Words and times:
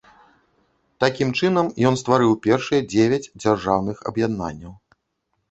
Такім 1.03 1.33
чынам, 1.39 1.69
ён 1.89 1.99
стварыў 2.03 2.33
першыя 2.47 2.81
дзевяць 2.95 3.31
дзяржаўных 3.45 4.03
аб'яднанняў. 4.15 4.73